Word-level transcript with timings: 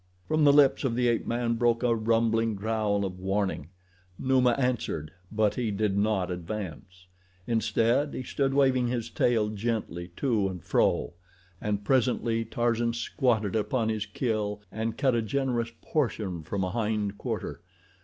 From 0.27 0.43
the 0.45 0.51
lips 0.51 0.83
of 0.83 0.95
the 0.95 1.07
ape 1.07 1.27
man 1.27 1.53
broke 1.53 1.83
a 1.83 1.93
rumbling 1.95 2.55
growl 2.55 3.05
of 3.05 3.19
warning. 3.19 3.67
Numa 4.17 4.53
answered 4.57 5.11
but 5.31 5.53
he 5.53 5.69
did 5.69 5.95
not 5.95 6.31
advance. 6.31 7.05
Instead 7.45 8.15
he 8.15 8.23
stood 8.23 8.51
waving 8.55 8.87
his 8.87 9.11
tail 9.11 9.49
gently 9.49 10.07
to 10.15 10.47
and 10.49 10.63
fro, 10.63 11.13
and 11.61 11.83
presently 11.85 12.43
Tarzan 12.43 12.93
squatted 12.93 13.55
upon 13.55 13.89
his 13.89 14.07
kill 14.07 14.63
and 14.71 14.97
cut 14.97 15.13
a 15.13 15.21
generous 15.21 15.71
portion 15.83 16.41
from 16.41 16.63
a 16.63 16.71
hind 16.71 17.19
quarter. 17.19 17.61